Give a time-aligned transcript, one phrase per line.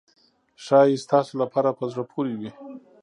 [0.63, 2.51] ښایي ستاسو لپاره په زړه پورې وي.